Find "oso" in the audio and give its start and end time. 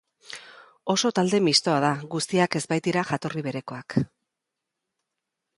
0.93-1.11